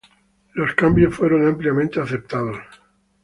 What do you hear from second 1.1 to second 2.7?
fueron ampliamente aceptados.